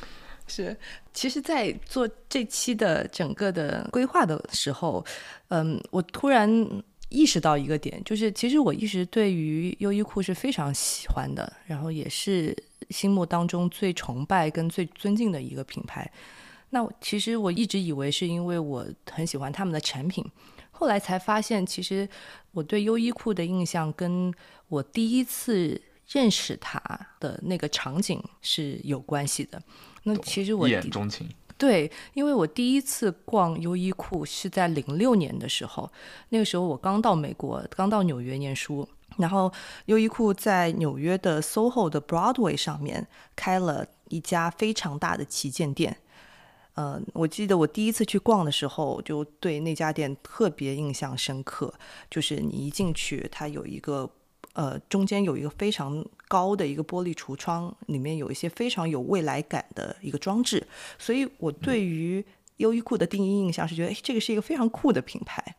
[0.51, 0.77] 是，
[1.15, 5.05] 其实，在做这期的整个的规划的时候，
[5.47, 6.51] 嗯，我突然
[7.09, 12.57] 意识到一个点，就是其实我一直对于优衣库是非常喜欢的，然后也是
[12.91, 16.11] 心目当中最崇拜跟最尊敬的一个品牌。
[16.71, 20.25] 那其实我一直以为是因为我很喜欢他们的产品，
[20.73, 22.09] 后来才发现，其实
[22.51, 24.35] 我对优衣库的印象跟
[24.67, 26.81] 我第一次认识它
[27.21, 29.63] 的那个场景是有关系的。
[30.05, 35.91] 那其实我一眼钟情，对，因为我第一次逛优衣库是在零六年的时候，
[36.31, 39.53] 那个时候我刚到美国，刚到纽约念书，然后
[39.87, 45.99] 优衣库在纽约的 SoHo 的 Broadway 上面开了一家非常大的旗舰店，
[46.75, 51.75] 呃，我记得我第一次去逛的时候，就对那家店特别印象深刻，
[52.11, 54.11] 就是你一进去，它有一个。
[54.53, 60.67] 呃，中间有一个非常高的一个玻璃橱窗，里面有一些非常有未来感的一个装置，
[60.99, 62.25] 所以我对于
[62.57, 65.57] 优衣库的第一印象是觉得，哎，这个是一个非常酷的品牌。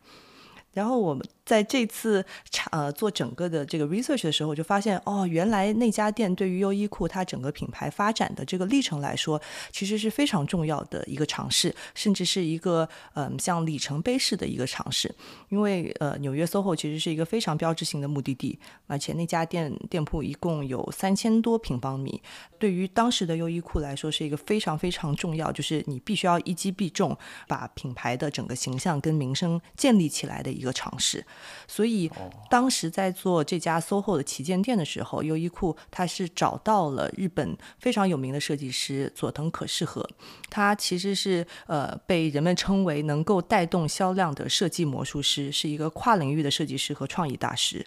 [0.72, 15.14] 然后我们在这次查呃做整个的这个 research 的时候，就发现哦，原来那家店对于优衣库它整个品牌发展的这个历程来说，其实是非常重要的一个尝试，甚至是一个嗯像里程碑式的一个尝试。
[15.50, 22.22] 因为呃纽约 SOHO 其实是一个非常标志性的目的地，而且那家店店铺一共有三千多平方米，
[22.58, 27.14] 对于当时的优衣库来说是一个非常非常重要，就是你必须要一击必中，
[27.46, 30.50] 把品牌的整个形象跟名声建立起来的。
[30.61, 31.24] 一个尝试，
[31.66, 32.10] 所以
[32.48, 40.08] 当时在做这家 SOHO 的旗舰店的时候，优衣库它是找到了日本非常有名的设计师佐藤可士和，
[40.48, 47.84] 他其实是呃被人们称为能够带动销量的设计魔术师，是一个跨领域的设计师和创意大师。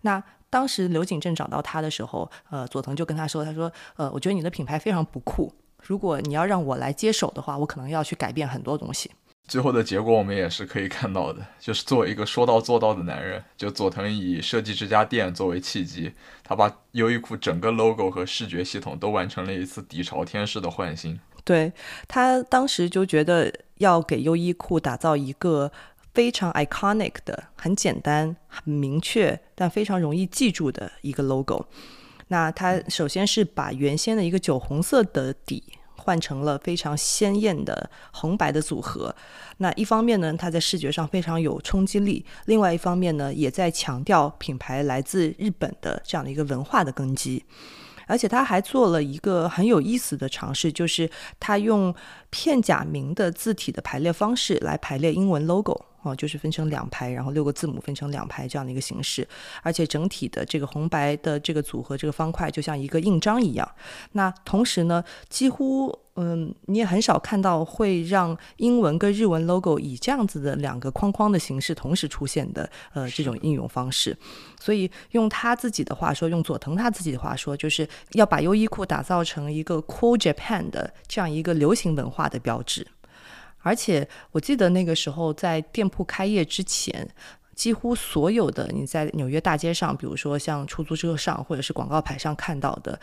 [0.00, 9.10] 那当时刘景正找到他的时候，呃，佐藤就跟他说：“他说，呃，我觉得你的品牌非常不酷，如果你要让我来接手的话，我可能要去改变很多东西。”
[9.46, 21.20] 最后的结果我们也是可以看到的，就是作为一个说到做到的男人，就佐藤以设计这家店作为契机，他把优衣库整个 logo 和视觉系统都完成了一次底朝天式的换新。
[21.44, 21.70] 对
[22.08, 25.70] 他当时就觉得要给优衣库打造一个
[26.14, 31.66] 非常 iconic 的、很简单、很明确，但非常容易记住的一个 logo。
[32.28, 35.62] 那它首先是把原先的一个酒红色的底
[36.04, 39.14] 换成了非常鲜艳的红白的组合。
[39.56, 47.42] 那一方面呢，它在视觉上非常有冲击力；另外一方面呢，也在强调品牌来自日本的这样的一个文化的根基。
[48.06, 51.94] 而且他还做了一个很有意思的尝试，就是他用
[52.28, 55.86] 片假名的字体的排列方式来排列英文 logo。
[56.04, 59.26] 哦，就是分成两排，然后六个字母分成两排这样的一个形式，
[59.62, 63.68] 而且整体的这个红白的这个组合，这个方块就像一个印章一样。
[64.12, 74.16] 那同时呢，几乎嗯，你也很少看到会让英文跟日文 logo 以这样子的两个框框的形式同时出现的呃这种应用方式。
[74.60, 82.86] 所以用他自己的话说，用佐藤他自己的话说，就是要把优衣库打造成一个 Cool Japan 的这样一个流行文化的标志。
[83.64, 87.08] 而且我记得那个时候，在店铺开业之前，
[87.56, 93.00] 几乎所有的你在纽约大街上，比如说像出租车上或者是广告牌上看到的，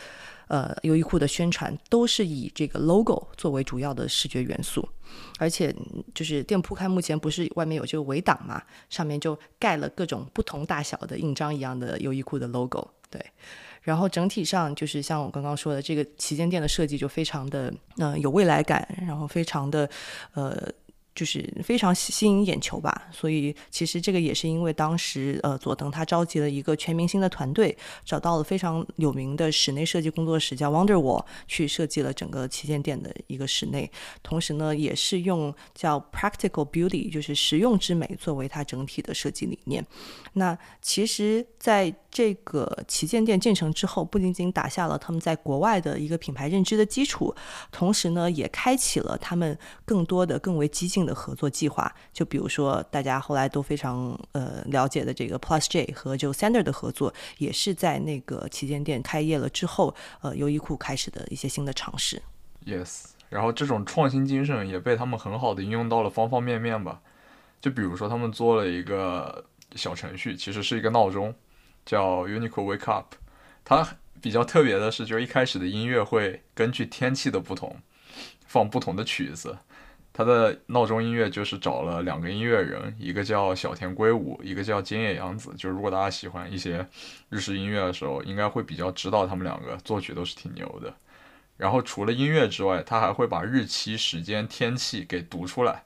[0.48, 4.88] 呃，优衣库的宣传都是以这个 logo 作为主要的视觉元素。
[5.38, 5.74] 而且
[6.14, 13.24] 就是店铺开目前不是外面有这个围挡嘛，上面就盖了各种不同大小的印章一样的优衣库的 logo，对。
[13.82, 19.88] 然后整体上就是像我刚刚说的，这个旗舰店的设计就非常的嗯有未来感，然后非常的
[20.32, 20.72] 呃。
[21.14, 33.90] 就是非常吸引眼球吧，所以其实这个也是因为当时呃佐藤他召集了一个全明星的团队，找到了非常有名的室内设计工作室叫 Wonderwall 去设计了整个旗舰店的一个室内，
[34.22, 39.84] 同时呢也是用叫 Practical Beauty 就是实用之美作为它整体的设计理念。
[40.32, 47.34] 那其实在这个旗舰店建成之后，不仅仅打下了他们在国外的一个品牌认知的基础，
[47.70, 51.01] 同时呢也开启了他们更多的更为激进。
[51.04, 62.22] 的合作计划，就比如说大家后来都非常呃了解的这个 Plus J 和就 Sander 的合作，也是在那个旗舰店开业了之后，呃，优衣库开始的一些新的尝试。
[62.64, 67.00] Yes，然后这种创新精神也被他们很好的应用到了方方面面吧。
[67.60, 71.34] 就比如说他们做了一个小程序，其实是一个闹钟，
[71.86, 73.14] 叫 Uniqlo Wake Up。
[73.64, 73.86] 它
[74.20, 77.76] 比较特别的是，就是一开始的音乐会根据天气的不同，
[78.46, 79.56] 放不同的曲子。
[80.14, 85.50] 他的闹钟音乐就是找了两个音乐人，一个叫小田圭吾，一个叫菅野洋子。
[85.56, 86.86] 就是如果大家喜欢一些
[87.30, 90.94] 日式音乐的时候，应该会比较知道他们两个作曲都是挺牛的。
[91.56, 95.82] 然后除了音乐之外，他还会把日期、时间、天气给读出来。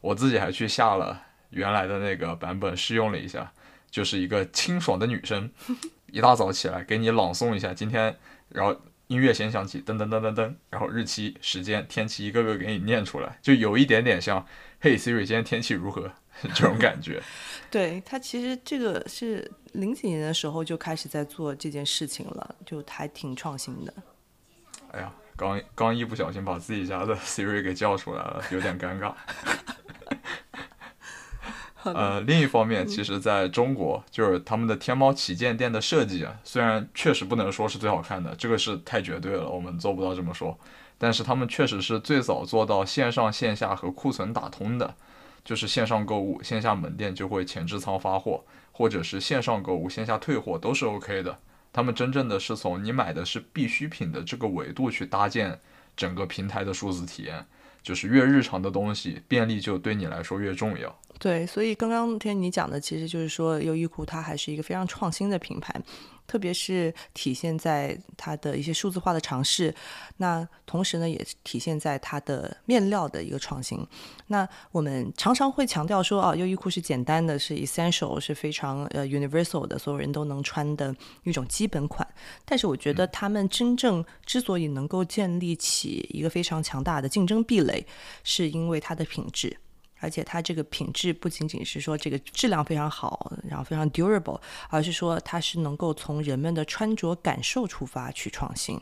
[0.00, 3.52] 我自己还去下了原来的那个版本试用了一下，
[3.90, 5.48] 就是一个清爽的女生，
[6.10, 8.16] 一大早起来给你朗诵一下今天，
[8.48, 8.76] 然后。
[9.08, 14.46] 音乐先响起，噔噔噔噔噔，然后日期、时间、天气一个个给你念出来，就有一点点像
[14.80, 16.12] “嘿，Siri，今天天气如何”
[16.54, 17.20] 这种感觉。
[17.70, 23.92] 对他，其实这个是零几年的时候就开始在做这件事情了，就还挺创新的。
[24.92, 29.14] 哎呀，刚刚一不小心把自己家的 Siri 给叫出来了，有点尴尬。
[31.94, 40.58] 呃，另一方面，其实在中国，就是他们的天猫旗舰店的设计啊，虽然确实不能说是最好看的，这个是太绝对了，我们做不到这么说。
[41.00, 44.94] 但是他们确实是最早做到线上线下和库存打通的，
[45.44, 51.38] 就是线上购物，线下门店就会前置仓发货，或者是线上购物，线下退货都是 OK 的。
[51.72, 55.60] 他们真正的是从你买的是必需品的这个维度去搭建
[55.96, 57.46] 整个平台的数字体验，
[57.82, 60.98] 就是越日常的东西，便利就对你来说越重要。
[61.18, 65.74] 对，所以刚刚听你讲的，其实就是说优衣库它还是一个非常创新的品牌。
[66.28, 69.74] 特别是体现在它的一些数字化的尝试，
[70.18, 73.84] 那同时呢，也体现在它的面料的一个创新。
[74.26, 82.06] 那我们常常会强调说，啊，优衣库是简单的，是 essential，是非常呃 universal 的，所有人都能穿的一种基本款。
[82.44, 87.86] 但是我觉得他们真正之所以能够建立起一个非常强大的竞争壁垒，
[88.22, 89.56] 是因为它的品质。
[90.00, 98.78] 而且它这个品质不仅仅是说这个质量非常好，然后非常 durable，而是说它是能够从人们的穿着感受出发去创新。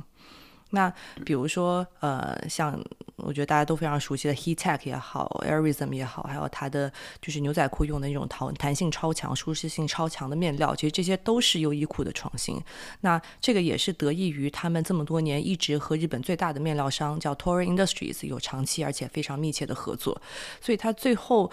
[0.71, 0.93] 那
[1.25, 2.79] 比如说，呃，像
[3.17, 12.61] 我觉得大家都非常熟悉的 Heattech 也好，Airism 也好，还有它的就是牛仔裤用的那种弹弹性超强、舒适性超强的面料，其实这些都是优衣库的创新。
[13.01, 20.21] 那这个也是得益于他们这么多年一直和日本最大的面料商叫 Torii Industries 有长期而且非常密切的合作，
[20.61, 21.51] 所以它最后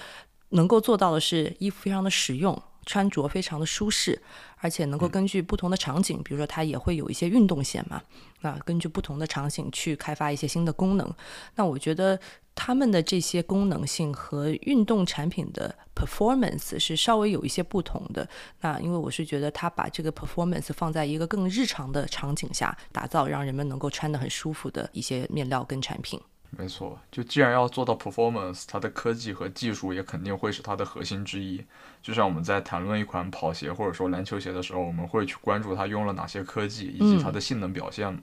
[0.49, 2.61] 能够做到的是衣服非常的实用。
[2.85, 4.21] 穿着非常的舒适，
[4.57, 8.01] 而且能够根据不同的场景，比如说它也会有一些运动线嘛，
[8.43, 11.13] 啊根据不同的场景去开发一些新的功能。
[11.55, 12.19] 那我觉得
[12.53, 18.27] 他们的这些功能性和运动产品的 performance 是稍微有一些不同的。
[18.61, 26.21] 那因为我是觉得他把这个 performance 放在一个更日常的场景下打造，让人们能够穿得很舒服的一些面料跟产品。
[26.57, 31.63] 没错，就既然要做到 performance，它的科技和技术也肯定会是它的核心之一。
[32.01, 38.21] 就像我们在谈论一款跑鞋或者说篮球鞋的时候，我们会去关注它用了哪些科技以及它的性能表现嘛。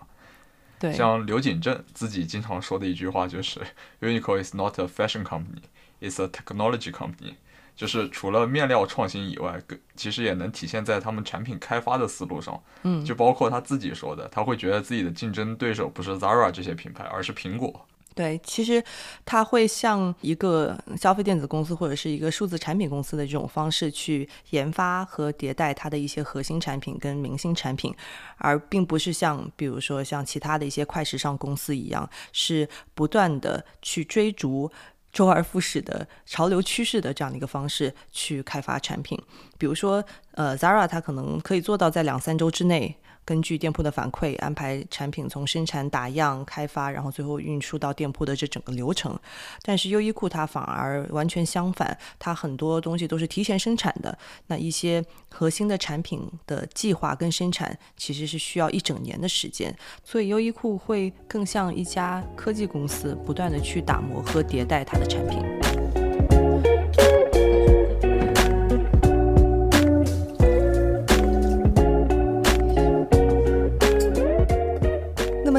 [0.79, 3.61] 对，像刘景正自己经常说的一句话就是
[4.01, 5.63] ：“Uniqlo is not a fashion company,
[6.01, 7.35] it's a technology company。”
[7.77, 9.59] 就是除了面料创新以外，
[9.97, 12.63] 其实也能体现在他们产品开发的思路上。
[12.83, 17.87] 嗯，就包括他自己说的，他会觉得自己的竞争对手不是 Zara 这些品牌，而是苹果。
[18.15, 18.83] 对，其实
[19.25, 27.95] 它会像一个消费电子公司或者是一个数字产品公司的这种方式去研发和迭代它的一些核心产品跟明星产品，
[28.39, 34.71] 而并不是像比如说像其他的一些快时尚公司一样，是不断的去追逐
[35.13, 39.19] 周而复始的潮流趋势的这样的一个方式去开发产品。
[39.57, 42.97] 比如说，呃，Zara 它可能可以做到在两三周之内。
[43.25, 49.17] 根据店铺的反馈安排产品从生产打样开发，然后最后运输到店铺的这整个流程。
[49.63, 54.17] 但是优衣库它反而完全相反，它很多东西都是提前生产的。
[54.49, 66.00] 那一些核心的产品的计划跟生产其实是需要一整年的时间，所以优衣库会更像一家科技公司，不断的去打磨和迭代它的产品。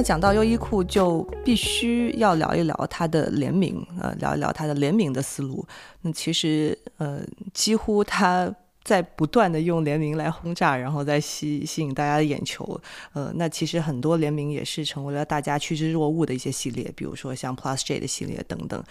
[0.02, 5.66] 讲到优衣库，就必须要聊一聊它的联名，呃，聊一聊它的联名的思路。
[6.02, 7.22] 那其实，呃，
[7.54, 8.54] 几乎它
[8.84, 12.80] 在不断的用联名来轰炸，然后再吸吸引大家的眼球。
[13.14, 18.84] 呃，那其实很多联名也是成为了大家趋之若鹜的一些系列，比如说像 Plus J 的系列等等。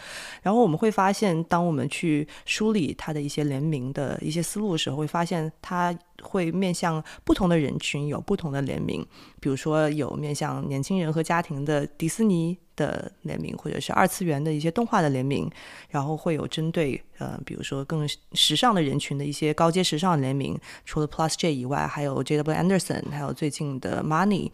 [0.43, 5.97] 然后我们会发现，当我们去梳理它的一些联名的一些思路的时候，会发现它。
[6.23, 9.03] 会面向不同的人群有不同的联名，
[9.41, 15.51] 比如说有面向年轻人和家庭的迪士尼的联名，或者是二次元的一些动画的联名，
[15.91, 20.59] 然后会有针对呃，比如说更时尚的人群的一些高阶时尚联名。
[20.87, 24.51] 除了 Plus J 以外，还有 J W Anderson，还有最近的 Money。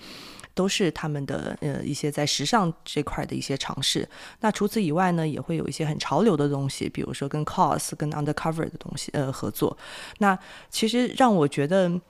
[0.57, 4.09] 都是他们的呃一些在时尚这块的一些尝试。
[4.41, 9.77] 那除此以外呢，也会有一些很潮流的东西，比如说跟 COS、跟 Undercover 的东西呃合作。
[10.16, 10.39] 那
[10.70, 12.01] 其实让我觉得。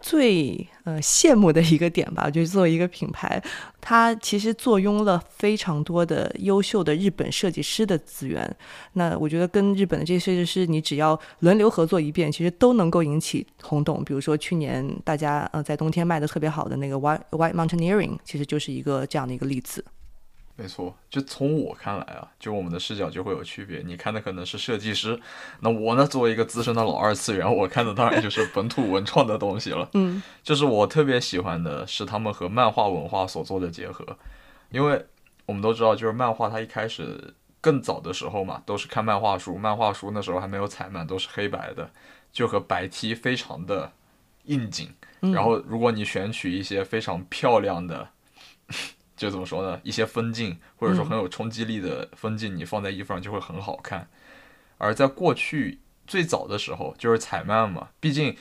[0.00, 3.42] 最呃羡慕的一个点吧， 就是作为一个品牌，
[3.80, 8.56] 它其实坐拥了非常多的优秀的日本设计师的资源。
[8.94, 14.02] 那我觉得跟日本的这些设计师，你只要轮流合作一遍，其实都能够引起轰动。
[14.04, 19.84] 比如说去年大家呃在冬天卖的特别好的那个 White White Mountaineering，其实就是一个这样的一个例子。
[20.60, 23.80] 没错，就从我看来啊，就我们的视角就会有区别。
[23.82, 25.18] 你看的可能是设计师，
[25.60, 29.88] 那我呢，作为一个资深的老二次元，我看的当然就是本土文创的东西了。
[29.94, 34.04] 嗯，就是我特别喜欢的是他们和漫画文化所做的结合，
[34.68, 35.02] 因为
[35.46, 37.32] 我们都知道，就是漫画它一开始
[37.62, 41.90] 更早的时候嘛，都是看漫画书，漫画书那时候还没有彩漫，都是黑白的，
[42.30, 43.90] 就和白 T 非常的
[44.44, 44.90] 应景。
[45.20, 48.08] 然后如果你选取一些非常漂亮的。
[49.20, 49.78] 就怎么说呢？
[49.84, 54.08] 一些分镜，或者说很有冲击力的分镜，你放在衣服上就会很好看。
[54.78, 58.34] 而在过去最早的时候，就是彩漫嘛，毕竟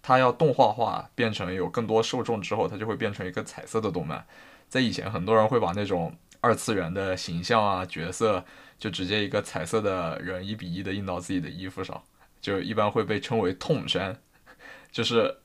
[0.00, 4.26] 它要动画化，变成有更多受众之后，它就会变成一个彩色的动漫。
[4.70, 8.42] 在以前，很多人会把那种二次元的形象啊、角色，
[8.78, 12.02] 就直接一个彩色的人一比一的印到自己的衣服上，
[12.40, 14.18] 就一般会被称为痛衫，
[14.90, 15.40] 就是。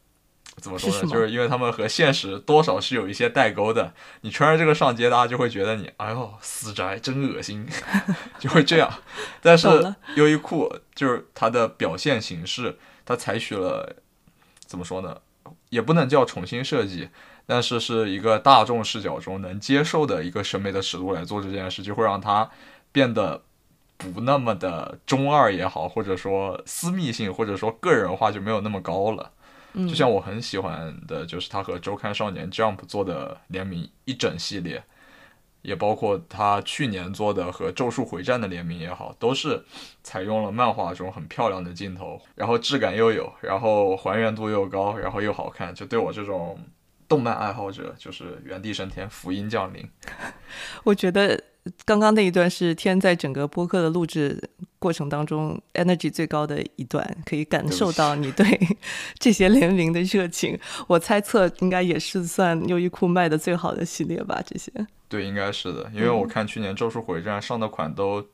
[0.62, 1.02] 怎么说呢？
[1.08, 3.94] 就是因为他们和现实多少是有一些代沟的。
[4.22, 7.68] 你穿着这个上街，大家就会觉得你，哎呦，死宅真恶心，
[8.40, 8.92] 就会这样。
[9.42, 9.68] 但是
[10.16, 13.96] 优衣库就是它的表现形式，它采取了
[14.66, 15.18] 怎么说呢？
[15.70, 17.10] 也不能叫重新设计，
[17.46, 22.50] 但是是一个大众视角中能接受的一个审美的尺度来做这件事，就会让它
[22.92, 23.44] 变得
[23.98, 29.32] 不那么的中二也好，或者说私密性，或者说个人化就没有那么高了。
[29.74, 34.84] 就像我很喜欢的，就是他和周刊少年 Jump 做的联名一整系列，
[35.62, 39.64] 也包括他去年做的和咒术回战的联名也好，都是
[40.02, 46.60] 采用了漫画中很漂亮的镜头，然后质感又有，然后还原度又高，然后又好看，就对我这种
[47.08, 49.88] 动漫爱好者就是原地升天，福音降临。
[50.84, 51.44] 我觉得
[51.86, 54.42] 刚刚那一段是天在整个播客的录制
[54.80, 58.46] 过程当中 energy 最高的一段，可以感受到你对
[59.20, 60.58] 这些联名的热情。
[60.88, 64.42] 我猜测应该也是算优衣库卖的最好的系列吧？
[64.46, 64.72] 这些
[65.10, 68.26] 对，应该是的，因为我看去年《咒术回战》上的款都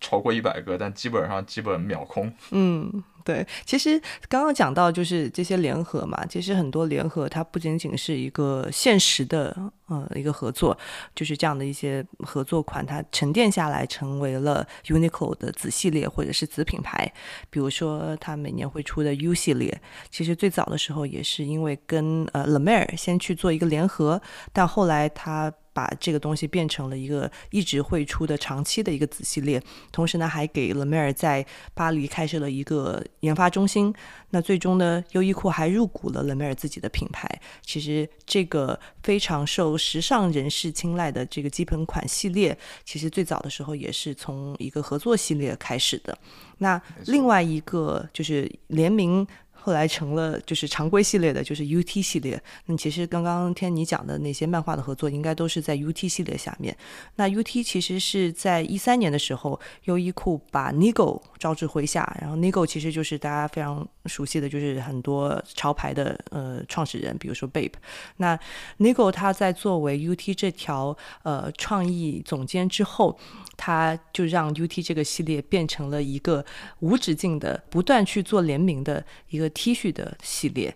[0.00, 2.32] 超过一百个，但基本上基本秒空。
[2.50, 3.02] 嗯。
[3.24, 9.56] 对，其实刚刚讲到就是这些联合嘛，其实很多联合它不仅仅是一个现实的
[9.88, 10.76] 呃一个合作，
[11.14, 17.10] 就是这样的一些合作款，它沉淀下来成为了 Uniqlo 的子系列或者是子品牌。
[17.50, 24.20] 比如说它每年会出的 U 系列，其实最早的时候也是因为跟呃 l a m e r 先去做一个联合，
[24.52, 25.52] 但后来它。
[25.72, 31.44] 把这个东西变成了一个一直会出的长期的一个子系列，同时呢，还给了梅尔在
[31.74, 33.92] 巴黎开设了一个研发中心。
[34.30, 37.28] 那最终呢，优衣库还入股了勒梅尔自己的品牌。
[37.62, 46.16] 其实这个非常受时尚人士青睐的这个基本款系列，其实最早的时候也是从一个合作系列开始的。
[46.58, 49.26] 那另外一个就是联名。
[49.64, 52.42] 后来成了就是常规系列的，就是 U T 系列。
[52.66, 56.76] 那其实刚刚听你讲的那些漫画的合作，应该都是在 U T 系列下面。
[57.14, 67.74] 那 U T 其实是在一三年的时候，优衣库把 Nigo 招至麾下，然后 Nigo 其实就是大家非常熟悉的就是很多潮牌的呃创始人，比如说 Bape。
[68.16, 68.36] 那
[68.78, 73.16] Nigo 他在作为 U T 这条呃创意总监之后。
[73.54, 76.44] 他就让 UT 这个系列变成了一个
[76.80, 80.74] 无止境的、不断去做联名的一个 T 恤的系列，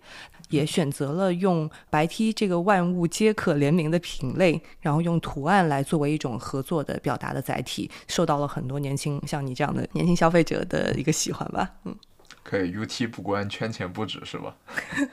[0.49, 11.75] 也选择了用白 T 这个万物皆可联名的品类，然后用图案来作为一种合作的表达的载体，受到了很多年轻像你这样的年轻消费者的一个喜欢吧。
[11.85, 11.97] 嗯，
[12.43, 14.57] 可以，UT 不关圈钱不止是吧？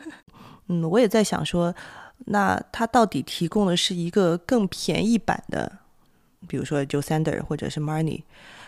[0.67, 1.73] 嗯，我也在想说，
[2.25, 5.79] 那它到底提供的是一个更便宜版的？
[6.45, 8.23] 比如说 Joe Sander 或者是 Marni，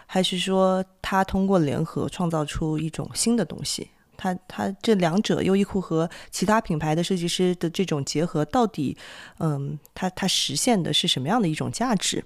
[0.06, 3.90] 还是说他通过联合创造出一种新的东西？
[4.18, 8.98] 它它这两者优衣库和其他品牌的设计师的这种结合，到底
[9.40, 12.24] 嗯，它它实现的是什么样的一种价值？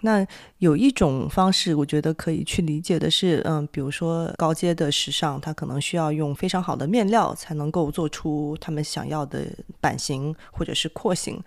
[0.00, 0.26] 那
[0.64, 9.46] 有一种方式，我觉得可以去理解的是，嗯，比如说高阶的时尚，它可能需要用非常好的面料才能够做出他们想要的
[9.78, 11.38] 版型或者是廓形。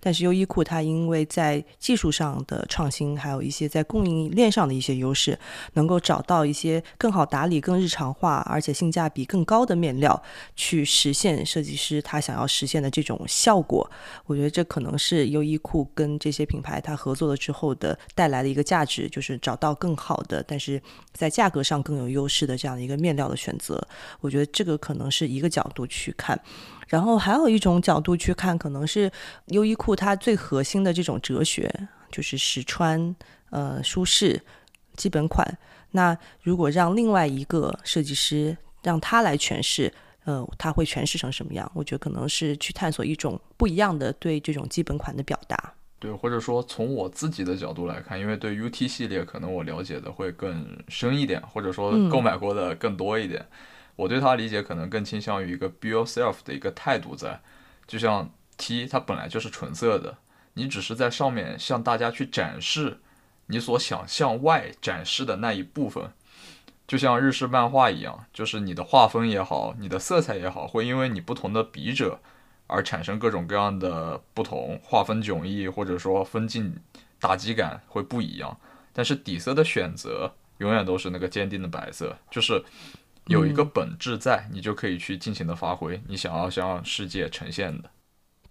[0.00, 5.38] 但是优衣库它因为在技术上的创新，还有一些在供应链上的一些优势，
[5.74, 10.20] 能够找到一些更好打理、更日常化，而且性价比更高的面料，
[10.56, 13.90] 去实现设计师他想要实现的这种效果。
[14.24, 17.98] 我觉得这可能是优衣库跟这些品牌它合作了之后的。
[18.14, 20.80] 带来的一个价值就是找到更好的，但是
[21.12, 23.80] 在价格上更有优势的这样的一个面料的选择。
[24.20, 26.38] 我觉得这个可能是一个角度去看，
[26.88, 29.10] 然后还有一种角度去看，可能是
[29.46, 31.72] 优衣库它最核心的这种哲学，
[32.10, 33.14] 就是实穿、
[33.50, 34.40] 呃舒适、
[34.96, 35.46] 基本款。
[35.90, 39.92] 那如果让另外一个设计师让他来诠释，
[40.24, 41.70] 呃，他会诠释成什么样？
[41.74, 45.74] 我觉得可能是去探索一种不一样的对这种基本款的表达。
[46.02, 53.46] 对，或者说从我自己的角度来看，因为对 UT 系列可能我了解的会更深一点，或者说购买过的更多一点，
[53.94, 57.40] 我对它理解可能更倾向于一个 be yourself 的一个态度在。
[57.86, 60.18] 就像 T，它本来就是纯色的，
[60.54, 62.98] 你只是在上面向大家去展示
[63.46, 66.10] 你所想向外展示的那一部分，
[66.88, 72.18] 就像日式漫画一样，就是你的画风也好，你的色彩也好，会因为你不同的笔者。
[72.72, 76.74] 而产生各种各样的不同划分迥异，或者说分镜
[77.20, 78.58] 打击感会不一样，
[78.94, 82.64] 但是底色的选择永远都是那个坚定的白色，就是
[83.26, 87.90] 有一个本质在，你就可以去尽情的发挥你想要向世界呈现的。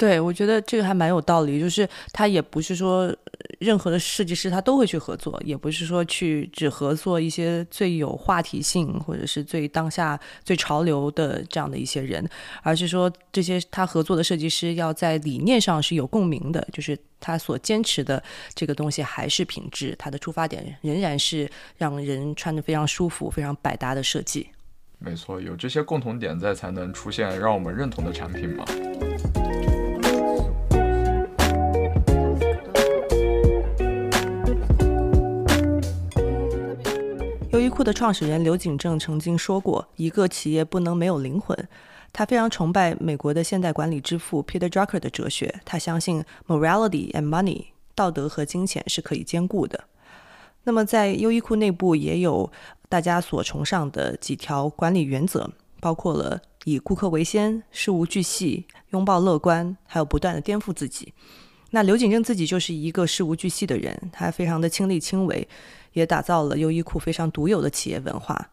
[0.02, 3.16] 对，我觉得这个还蛮有道理，就是他也不是说
[3.60, 12.28] 任何的设计师他都会去合作，也不是说去只合作一些最有话题性或者是最当下最潮流的这样的一些人，
[12.64, 18.24] 而是说这些他合作的设计师要在理念上是有共鸣的，就是他所坚持的
[18.56, 21.48] 这个东西还是品质，他的出发点仍然是
[21.78, 24.48] 让人穿的非常舒服、非常百搭的设计。
[24.98, 28.66] 没错，有这些共同点在，才能出现让我们认同的产品嘛。
[37.72, 41.58] 优衣库的创始人刘景正曾经说过：“一个企业不能没有灵魂。”
[42.12, 45.62] 他非常崇拜美国的现代管理之父 Peter Drucker 的哲学。
[45.64, 49.86] 他相信 morality and money 道德和金钱是可以兼顾的。
[50.66, 52.52] 那么，在优衣库内部也有
[52.90, 55.50] 大家所崇尚的几条管理原则，
[55.80, 61.14] 包括了以顾客为先、事无巨细、拥抱乐观，还有不断的颠覆自己。
[61.70, 65.48] 那刘景正自己就是一个事无巨细的人，他非常的亲力亲为，
[65.94, 68.50] 也打造了优衣库非常独有的企业文化。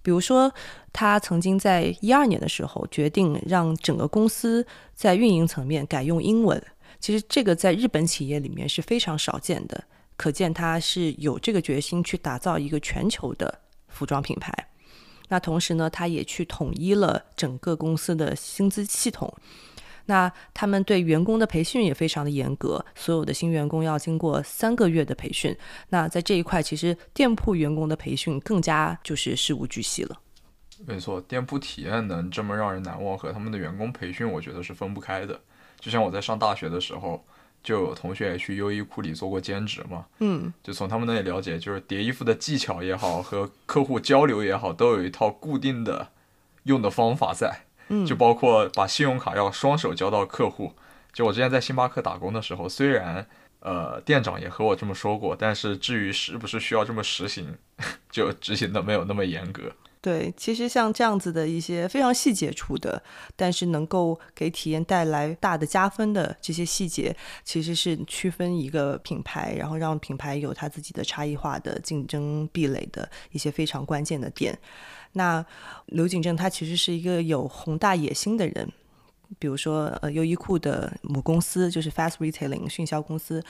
[0.00, 0.50] 比如说，
[0.92, 6.62] 他曾经在一二年的时候决定让整个公司在运营层面改用英文。
[6.98, 9.84] 其实这个在日本企业里面是非常少见的，
[10.16, 14.52] 可见他是有这个决心去打造一个全球的服装品牌。
[15.28, 19.32] 那同时呢，他也去统一了整个公司的薪资系统。
[20.08, 25.54] 那他们对员工的培训也非常的严格，所有的新员工要经过三个月的培训。
[25.90, 30.18] 那在这一块，其实店铺员工的培训更加就是事无巨细了。
[30.86, 35.38] 没错，店铺体验能这么让人难忘，和他们的员工培训，我觉得是分不开的。
[35.78, 37.22] 就像我在上大学的时候，
[37.62, 46.08] 就有同学也去优衣库里做过兼职嘛，嗯，就从他们那里了解，就是叠衣服的技巧也好，和客户交流也好，都有一套固定的
[46.62, 47.64] 用的方法在。
[48.06, 50.72] 就包括把信用卡要双手交到客户。
[51.12, 53.26] 就我之前在星巴克打工的时候，虽然
[53.60, 57.56] 呃店长也和我这么说过，但是至于是不是需要这么实行，
[58.10, 59.72] 就执行的没有那么严格。
[60.00, 63.02] 对，其实像这样子的一些非常细节处的，
[63.34, 74.56] 但是能够给体验带来大的加分的这些细节，其实是区分一个品牌，然后让品牌有它自己的差异化的竞争壁垒的一些非常关键的点。
[75.12, 75.44] 那
[75.86, 78.68] 刘景正他其实是一个有宏大野心的人，
[79.38, 83.42] 比如说呃优衣库的母公司就是 Fast Retailing 迅销公司，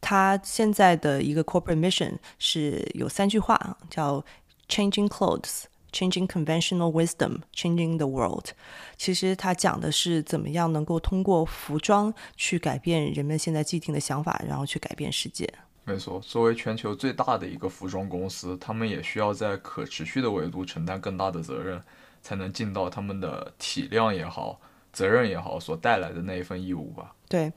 [0.00, 4.24] 他现在的一个 corporate mission 是有三句话，叫
[4.68, 8.50] Changing Clothes, Changing Conventional Wisdom, Changing the World。
[8.96, 15.52] 其实他讲的是怎么样能够通过服装去改变人们现在既定的想法，然后去改变世界。
[15.90, 21.82] 没错，作为全球最大的一个服装公司，他们也需要在可持续的维度承担更大的责任，
[22.22, 24.60] 才能尽到他们的体量也好、
[24.92, 27.12] 责任也好所带来的那一份义务吧。
[27.28, 27.52] 对，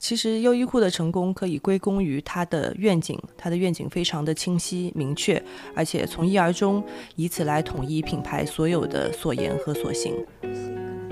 [0.00, 5.40] 其实优衣库的成功可以归功于它的愿景，它的愿景非常的清晰明确，
[5.76, 6.84] 而且从一而终，
[7.14, 10.12] 以此来统一品牌所有的所言和所行。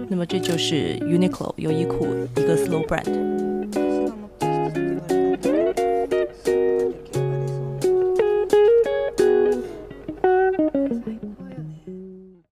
[0.08, 2.04] 那么这就是 Uniqlo 优衣库
[2.36, 3.81] 一个 slow brand。